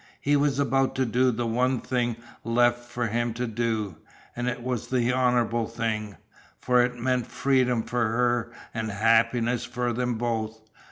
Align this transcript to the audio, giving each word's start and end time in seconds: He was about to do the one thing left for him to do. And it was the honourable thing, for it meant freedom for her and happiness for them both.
He 0.19 0.35
was 0.35 0.57
about 0.57 0.95
to 0.95 1.05
do 1.05 1.29
the 1.29 1.45
one 1.45 1.79
thing 1.79 2.15
left 2.43 2.89
for 2.89 3.05
him 3.05 3.35
to 3.35 3.45
do. 3.45 3.97
And 4.35 4.47
it 4.49 4.63
was 4.63 4.87
the 4.87 5.13
honourable 5.13 5.67
thing, 5.67 6.17
for 6.59 6.83
it 6.83 6.95
meant 6.95 7.27
freedom 7.27 7.83
for 7.83 8.07
her 8.07 8.51
and 8.73 8.89
happiness 8.89 9.63
for 9.63 9.93
them 9.93 10.15
both. 10.17 10.67